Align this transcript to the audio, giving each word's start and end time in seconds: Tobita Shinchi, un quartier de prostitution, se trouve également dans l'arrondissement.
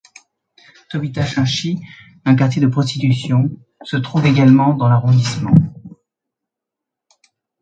Tobita 0.89 1.23
Shinchi, 1.23 1.79
un 2.25 2.35
quartier 2.35 2.59
de 2.59 2.65
prostitution, 2.65 3.51
se 3.83 3.97
trouve 3.97 4.25
également 4.25 4.73
dans 4.73 4.89
l'arrondissement. 4.89 5.53